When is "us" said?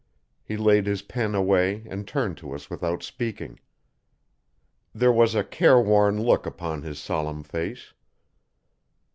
2.55-2.71